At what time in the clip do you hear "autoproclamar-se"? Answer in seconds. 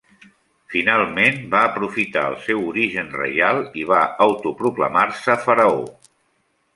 4.27-5.37